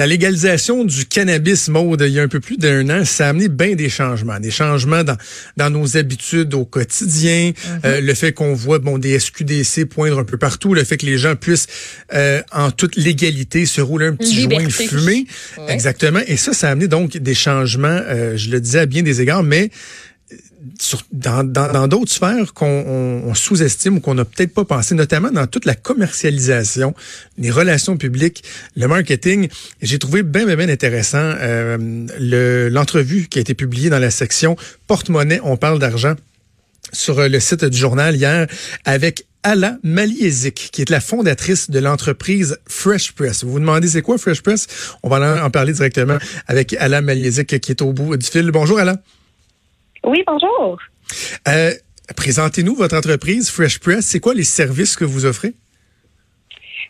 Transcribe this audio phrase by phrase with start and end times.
[0.00, 3.28] La légalisation du cannabis, mode il y a un peu plus d'un an, ça a
[3.28, 4.40] amené bien des changements.
[4.40, 5.18] Des changements dans,
[5.58, 7.80] dans nos habitudes au quotidien, mm-hmm.
[7.84, 11.04] euh, le fait qu'on voit bon des SQDC poindre un peu partout, le fait que
[11.04, 11.66] les gens puissent
[12.14, 15.26] euh, en toute légalité se rouler un petit joint fumé.
[15.68, 16.20] Exactement.
[16.26, 19.20] Et ça, ça a amené donc des changements, euh, je le disais à bien des
[19.20, 19.68] égards, mais
[21.12, 25.74] dans d'autres sphères qu'on sous-estime ou qu'on n'a peut-être pas pensé, notamment dans toute la
[25.74, 26.94] commercialisation,
[27.38, 28.44] les relations publiques,
[28.76, 29.48] le marketing.
[29.80, 34.56] J'ai trouvé bien, bien, bien intéressant euh, l'entrevue qui a été publiée dans la section
[34.86, 36.14] Porte-monnaie, on parle d'argent
[36.92, 38.46] sur le site du journal hier
[38.84, 43.44] avec Ala Maliezik, qui est la fondatrice de l'entreprise Fresh Press.
[43.44, 44.66] Vous vous demandez c'est quoi Fresh Press?
[45.02, 48.50] On va en parler directement avec Ala Maliezik qui est au bout du fil.
[48.50, 49.00] Bonjour Ala.
[50.04, 50.78] Oui, bonjour.
[51.48, 51.72] Euh,
[52.16, 54.06] présentez-nous votre entreprise Fresh Press.
[54.06, 55.54] C'est quoi les services que vous offrez?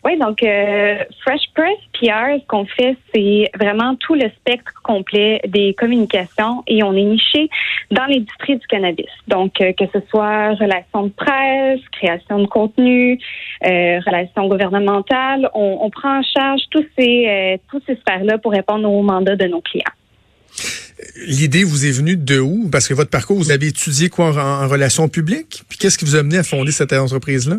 [0.03, 5.39] Oui, donc euh, Fresh Press PR, ce qu'on fait, c'est vraiment tout le spectre complet
[5.47, 7.49] des communications et on est niché
[7.91, 9.05] dans l'industrie du cannabis.
[9.27, 13.19] Donc, euh, que ce soit relations de presse, création de contenu,
[13.63, 18.89] euh, relations gouvernementales, on, on, prend en charge tous ces, tous ces sphères-là pour répondre
[18.89, 19.83] aux mandats de nos clients.
[21.27, 22.69] L'idée vous est venue de où?
[22.71, 25.63] Parce que votre parcours, vous avez étudié quoi en, relations publiques?
[25.69, 27.57] Puis qu'est-ce qui vous a amené à fonder cette entreprise-là?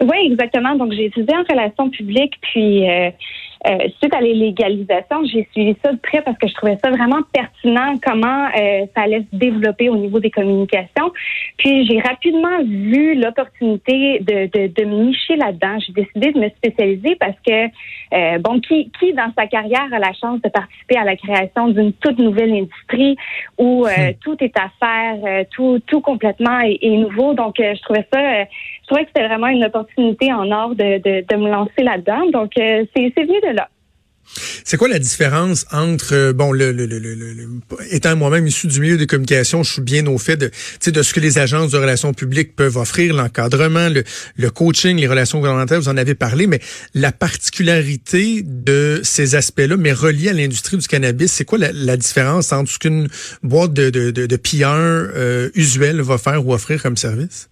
[0.00, 0.74] Oui, exactement.
[0.76, 3.10] Donc, j'ai étudié en relations publiques, puis euh,
[3.64, 6.90] euh, suite à les légalisations, j'ai suivi ça de près parce que je trouvais ça
[6.90, 11.12] vraiment pertinent comment euh, ça allait se développer au niveau des communications.
[11.58, 15.78] Puis j'ai rapidement vu l'opportunité de, de, de me nicher là-dedans.
[15.78, 17.66] J'ai décidé de me spécialiser parce que
[18.14, 21.68] euh, bon, qui, qui dans sa carrière a la chance de participer à la création
[21.68, 23.16] d'une toute nouvelle industrie
[23.58, 24.14] où hmm.
[24.22, 27.34] tout est à faire, tout, tout complètement est, nouveau.
[27.34, 28.44] Donc je trouvais ça,
[28.82, 32.30] je trouvais que c'était vraiment une opportunité en or de, de, de me lancer là-dedans.
[32.32, 33.56] Donc c'est venu de
[34.64, 37.48] c'est quoi la différence entre euh, bon le, le, le, le
[37.90, 40.50] étant moi-même issu du milieu des communications, je suis bien au fait de
[40.86, 45.38] de ce que les agences de relations publiques peuvent offrir, l'encadrement, le, coaching, les relations
[45.38, 46.60] gouvernementales, vous en avez parlé, mais
[46.94, 52.52] la particularité de ces aspects-là, mais reliés à l'industrie du cannabis, c'est quoi la, différence
[52.52, 53.08] entre ce qu'une
[53.42, 57.48] boîte de, de, de, PR euh, usuelle va faire ou offrir comme service?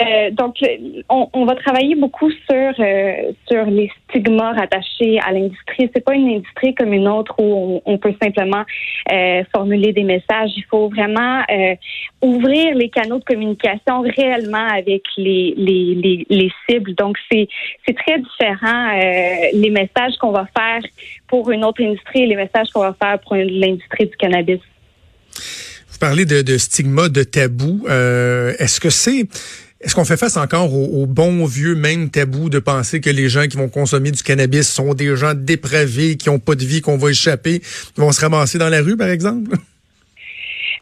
[0.00, 0.56] Euh, donc,
[1.08, 5.90] on, on, va travailler beaucoup sur euh, sur les stigmas rattachés à l'industrie.
[5.94, 8.62] C'est pas une industrie comme une autre où on, peut simplement
[9.10, 10.50] euh, formuler des messages.
[10.54, 11.74] Il faut vraiment euh,
[12.20, 16.94] ouvrir les canaux de communication réellement avec les les, les, les cibles.
[16.94, 17.48] Donc, c'est
[17.86, 18.98] c'est très différent
[19.54, 20.82] les messages qu'on va faire
[21.26, 24.60] pour une autre industrie et les messages qu'on va faire pour l'industrie du cannabis.
[25.90, 27.86] Vous parlez de, de stigma, de tabou.
[27.88, 29.26] Est-ce que c'est
[29.80, 33.46] est-ce qu'on fait face encore au, bon vieux même tabou de penser que les gens
[33.46, 36.96] qui vont consommer du cannabis sont des gens dépravés, qui n'ont pas de vie, qu'on
[36.96, 39.56] va échapper, qui vont se ramasser dans la rue, par exemple?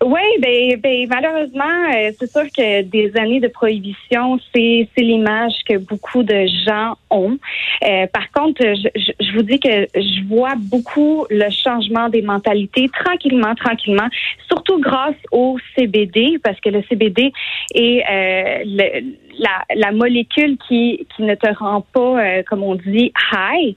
[0.04, 5.78] Oui, ben, ben malheureusement, euh, c'est sûr que des années de prohibition, c'est l'image que
[5.78, 7.38] beaucoup de gens ont.
[7.82, 8.88] Euh, par contre, je,
[9.18, 14.08] je, vous dis que je vois beaucoup le changement des mentalités tranquillement, tranquillement,
[14.46, 17.32] surtout grâce au CBD, parce que le CBD
[17.74, 23.10] est euh, le, la, la, molécule qui, qui ne te rend pas, comme on dit,
[23.32, 23.74] high.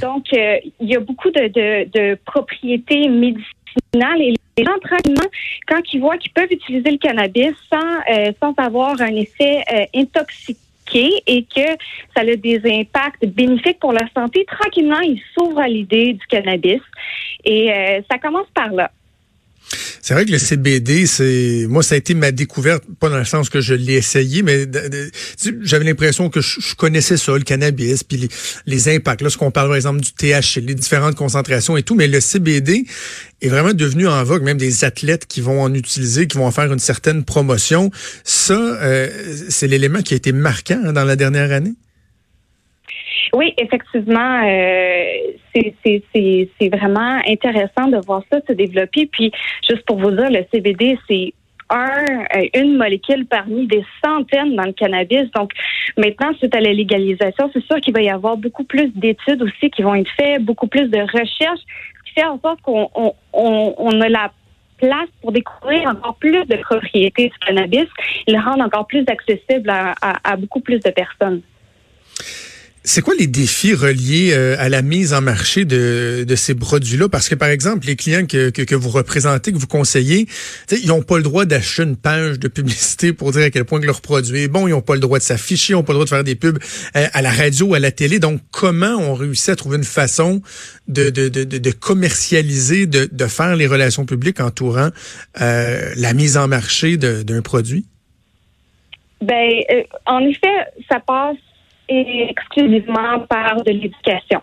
[0.00, 3.44] Donc, il y a beaucoup de, de, de propriétés médicinales
[3.94, 5.28] et les gens, tranquillement,
[5.66, 7.78] quand ils voient qu'ils peuvent utiliser le cannabis sans,
[8.12, 11.68] euh, sans avoir un effet euh, intoxiqué et que
[12.16, 16.80] ça a des impacts bénéfiques pour la santé, tranquillement, ils s'ouvrent à l'idée du cannabis.
[17.44, 18.90] Et euh, ça commence par là.
[20.00, 23.26] C'est vrai que le CBD, c'est moi ça a été ma découverte, pas dans le
[23.26, 24.64] sens que je l'ai essayé, mais
[25.62, 28.28] j'avais l'impression que je, connaissais ça, le cannabis, puis les,
[28.64, 29.20] les impacts.
[29.20, 32.86] Lorsqu'on parle par exemple du THC, les différentes concentrations et tout, mais le CBD
[33.40, 36.50] est vraiment devenu en vogue, même des athlètes qui vont en utiliser, qui vont en
[36.50, 37.90] faire une certaine promotion.
[38.24, 39.08] Ça, euh,
[39.48, 41.74] c'est l'élément qui a été marquant hein, dans la dernière année?
[43.34, 45.04] Oui, effectivement, euh,
[45.54, 49.06] c'est vraiment intéressant de voir ça se développer.
[49.06, 49.30] Puis,
[49.68, 51.34] juste pour vous dire, le CBD, c'est
[51.70, 52.04] un,
[52.54, 55.30] une molécule parmi des centaines dans le cannabis.
[55.34, 55.52] Donc,
[55.96, 59.70] maintenant, suite à la légalisation, c'est sûr qu'il va y avoir beaucoup plus d'études aussi
[59.70, 61.60] qui vont être faites, beaucoup plus de recherches,
[62.04, 64.32] qui fait en sorte qu'on on, on, a la
[64.78, 67.86] place pour découvrir encore plus de propriétés du cannabis
[68.26, 71.42] et le rendre encore plus accessible à beaucoup plus de personnes.
[72.90, 77.10] C'est quoi les défis reliés euh, à la mise en marché de, de ces produits-là?
[77.10, 80.26] Parce que, par exemple, les clients que, que, que vous représentez, que vous conseillez,
[80.72, 83.78] ils n'ont pas le droit d'acheter une page de publicité pour dire à quel point
[83.78, 84.66] que leur produit est bon.
[84.66, 86.34] Ils n'ont pas le droit de s'afficher, ils n'ont pas le droit de faire des
[86.34, 86.58] pubs
[86.96, 88.20] euh, à la radio, à la télé.
[88.20, 90.40] Donc, comment on réussit à trouver une façon
[90.88, 94.88] de, de, de, de commercialiser, de, de faire les relations publiques entourant
[95.42, 97.84] euh, la mise en marché d'un produit?
[99.20, 99.50] Ben,
[100.06, 100.48] en effet,
[100.90, 101.36] ça passe
[101.88, 104.40] exclusivement par de l'éducation.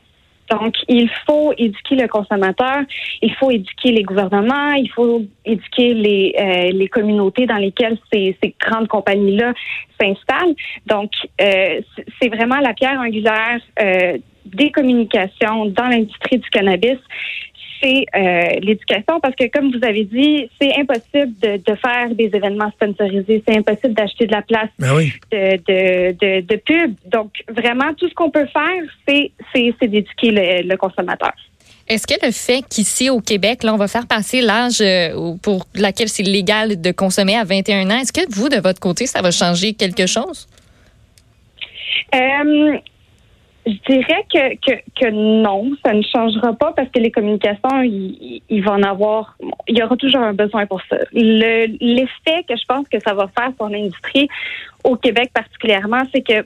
[0.50, 2.84] Donc, il faut éduquer le consommateur,
[3.22, 8.38] il faut éduquer les gouvernements, il faut éduquer les, euh, les communautés dans lesquelles ces,
[8.42, 9.54] ces grandes compagnies-là
[10.00, 10.56] s'installent.
[10.86, 11.12] Donc,
[11.42, 11.82] euh,
[12.22, 17.00] c'est vraiment la pierre angulaire euh, des communications dans l'industrie du cannabis
[17.86, 22.32] c'est euh, l'éducation parce que, comme vous avez dit, c'est impossible de, de, faire des
[22.34, 25.14] événements sponsorisés, c'est impossible d'acheter de la place ben oui.
[25.32, 26.96] de, de, de, pub.
[27.06, 31.34] Donc, vraiment, tout ce qu'on peut faire, c'est, c'est, d'éduquer le, le consommateur.
[31.88, 35.68] Est-ce que le fait qu'ici au Québec, là, on va faire passer l'âge euh, pour
[35.76, 39.22] laquelle c'est légal de consommer à 21 ans, est-ce que vous, de votre côté, ça
[39.22, 40.48] va changer quelque chose?
[42.16, 42.78] Euh,
[43.66, 48.42] je dirais que, que, que, non, ça ne changera pas parce que les communications, il,
[48.48, 49.36] il va en avoir,
[49.68, 50.98] il y aura toujours un besoin pour ça.
[51.12, 54.30] L'effet que je pense que ça va faire sur l'industrie
[54.84, 56.46] au Québec particulièrement, c'est que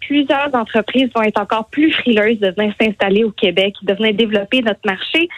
[0.00, 4.62] plusieurs entreprises vont être encore plus frileuses de venir s'installer au Québec, de venir développer
[4.62, 5.28] notre marché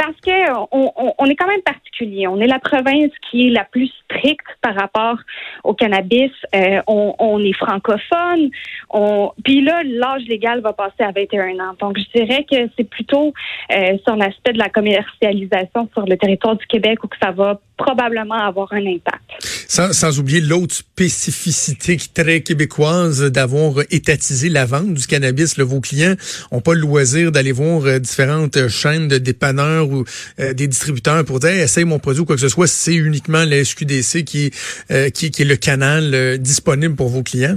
[0.00, 2.26] parce que on, est quand même particulier.
[2.26, 5.18] On est la province qui est la plus stricte par rapport
[5.62, 6.30] au cannabis.
[6.54, 8.50] Euh, on, est francophone.
[8.88, 11.74] On, puis là, l'âge légal va passer à 21 ans.
[11.78, 13.34] Donc, je dirais que c'est plutôt
[13.76, 17.60] euh, sur l'aspect de la commercialisation sur le territoire du Québec où que ça va
[17.76, 19.22] probablement avoir un impact.
[19.68, 25.56] Sans, oublier l'autre spécificité très québécoise d'avoir étatisé la vente du cannabis.
[25.56, 26.14] Là, vos clients
[26.52, 30.04] n'ont pas le loisir d'aller voir euh, différentes chaînes de dépanneurs ou
[30.38, 33.44] euh, des distributeurs pour dire essaye mon produit ou quoi que ce soit, c'est uniquement
[33.44, 34.50] la SQDC qui,
[34.90, 37.56] euh, qui, qui, est le canal euh, disponible pour vos clients.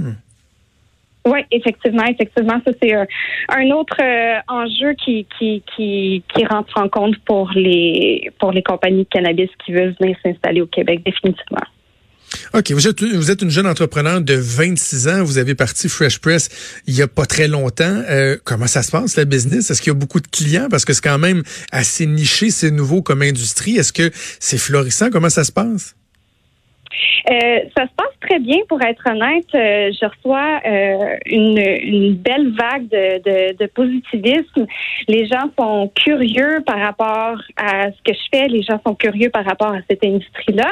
[1.26, 3.96] Oui, effectivement, effectivement, ça c'est un autre
[4.46, 9.48] enjeu qui, qui, qui, qui rentre en compte pour les pour les compagnies de cannabis
[9.64, 11.64] qui veulent venir s'installer au Québec, définitivement.
[12.52, 12.72] OK.
[12.72, 15.24] Vous êtes, vous êtes une jeune entrepreneur de 26 ans.
[15.24, 16.48] Vous avez parti Fresh Press
[16.86, 18.02] il y a pas très longtemps.
[18.08, 19.70] Euh, comment ça se passe, le business?
[19.70, 20.68] Est-ce qu'il y a beaucoup de clients?
[20.70, 21.42] Parce que c'est quand même
[21.72, 23.76] assez niché, c'est nouveau comme industrie.
[23.76, 24.10] Est-ce que
[24.40, 25.10] c'est florissant?
[25.10, 25.94] Comment ça se passe?
[27.30, 29.46] Euh, ça se passe très bien, pour être honnête.
[29.54, 34.66] Euh, je reçois euh, une, une, belle vague de, de, de, positivisme.
[35.08, 38.48] Les gens sont curieux par rapport à ce que je fais.
[38.48, 40.70] Les gens sont curieux par rapport à cette industrie-là.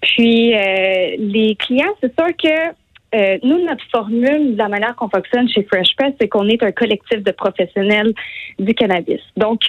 [0.00, 2.81] Puis, euh, les clients, c'est sûr que
[3.14, 6.72] euh, nous, notre formule, la manière qu'on fonctionne chez Fresh Press, c'est qu'on est un
[6.72, 8.14] collectif de professionnels
[8.58, 9.20] du cannabis.
[9.36, 9.60] Donc,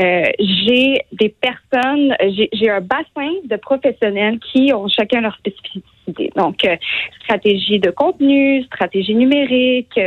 [0.00, 2.16] euh, j'ai des personnes,
[2.52, 6.32] j'ai un bassin de professionnels qui ont chacun leur spécificité.
[6.36, 6.76] Donc, euh,
[7.24, 9.98] stratégie de contenu, stratégie numérique,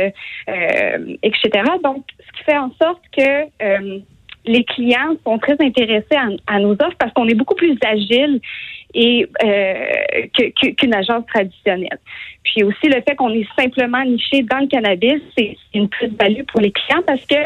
[1.22, 1.50] etc.
[1.84, 4.00] Donc, ce qui fait en sorte que
[4.46, 8.40] les clients sont très intéressés à, à nos offres parce qu'on est beaucoup plus agile
[8.94, 10.26] et euh,
[10.76, 11.98] qu'une agence traditionnelle.
[12.42, 16.60] Puis aussi le fait qu'on est simplement niché dans le cannabis, c'est une plus-value pour
[16.60, 17.36] les clients parce que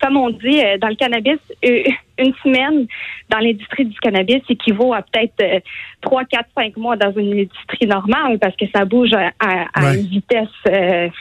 [0.00, 1.84] comme on dit, euh, dans le cannabis, euh,
[2.18, 2.88] une semaine
[3.28, 5.62] dans l'industrie du cannabis équivaut à peut-être
[6.00, 10.48] trois, quatre, cinq mois dans une industrie normale parce que ça bouge à, une vitesse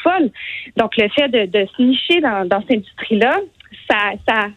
[0.03, 0.31] folle.
[0.77, 3.37] Donc, le fait de, de se nicher dans, dans cette industrie-là,
[3.89, 4.47] ça, ça,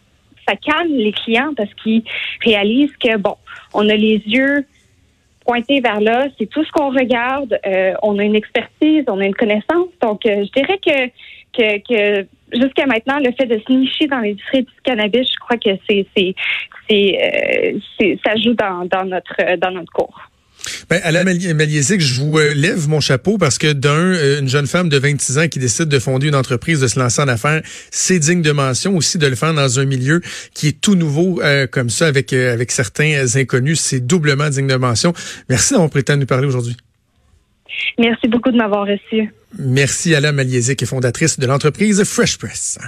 [0.47, 2.03] ça calme les clients parce qu'ils
[2.43, 3.35] réalisent que, bon,
[3.73, 4.65] on a les yeux
[5.45, 9.25] pointés vers là, c'est tout ce qu'on regarde, euh, on a une expertise, on a
[9.25, 9.89] une connaissance.
[10.01, 11.07] Donc, euh, je dirais que,
[11.57, 15.57] que, que jusqu'à maintenant, le fait de se nicher dans l'industrie du cannabis, je crois
[15.57, 16.35] que c'est, c'est,
[16.89, 20.19] c'est, euh, ça joue dans, dans notre, dans notre cours.
[20.89, 24.67] Ben, Alain Maliesic, je vous euh, lève mon chapeau parce que d'un, euh, une jeune
[24.67, 27.61] femme de 26 ans qui décide de fonder une entreprise, de se lancer en affaires,
[27.91, 28.95] c'est digne de mention.
[28.95, 30.21] Aussi de le faire dans un milieu
[30.53, 34.75] qui est tout nouveau euh, comme ça, avec, avec certains inconnus, c'est doublement digne de
[34.75, 35.13] mention.
[35.49, 36.77] Merci d'avoir prêté à nous parler aujourd'hui.
[37.97, 39.31] Merci beaucoup de m'avoir reçu.
[39.57, 42.79] Merci Alain Maliesic, fondatrice de l'entreprise Fresh Press.